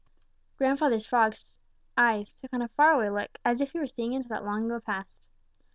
Grandfather 0.57 0.99
Frog's 0.99 1.45
eyes 1.95 2.33
took 2.33 2.51
on 2.55 2.63
a 2.63 2.69
far 2.69 2.93
away 2.95 3.11
look, 3.11 3.37
as 3.45 3.61
if 3.61 3.69
he 3.73 3.77
were 3.77 3.85
seeing 3.85 4.13
into 4.13 4.29
that 4.29 4.43
long 4.43 4.65
ago 4.65 4.79
past. 4.79 5.11